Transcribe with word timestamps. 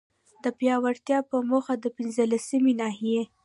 د 0.43 0.45
پياوړتيا 0.57 1.19
په 1.29 1.37
موخه، 1.49 1.73
د 1.83 1.85
پنځلسمي 1.97 2.73
ناحيي 2.81 3.23